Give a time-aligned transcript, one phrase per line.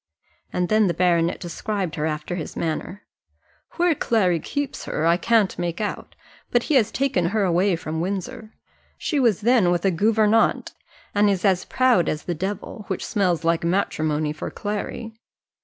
[0.51, 3.03] And then the baronet described her after his manner.
[3.73, 6.15] "Where Clary keeps her now, I can't make out;
[6.49, 8.51] but he has taken her away from Windsor.
[8.97, 10.73] She was then with a gouvernante,
[11.13, 15.13] and is as proud as the devil, which smells like matrimony for Clary."